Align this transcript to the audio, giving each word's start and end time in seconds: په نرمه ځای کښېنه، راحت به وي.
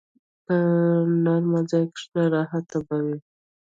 په 0.45 0.57
نرمه 1.23 1.61
ځای 1.69 1.85
کښېنه، 1.93 2.23
راحت 2.33 2.67
به 2.87 2.97
وي. 3.05 3.17